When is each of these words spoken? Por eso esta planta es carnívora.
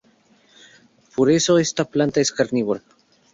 Por 1.15 1.29
eso 1.29 1.59
esta 1.59 1.85
planta 1.85 2.21
es 2.21 2.31
carnívora. 2.31 2.81